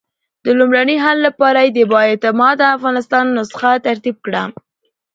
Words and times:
د 0.43 0.45
لومړني 0.59 0.97
حل 1.03 1.17
لپاره 1.27 1.59
یې 1.65 1.71
د 1.77 1.79
با 1.91 1.99
اعتماده 2.09 2.65
افغانستان 2.77 3.25
نسخه 3.37 3.71
ترتیب 3.87 4.15
کړه. 4.25 4.43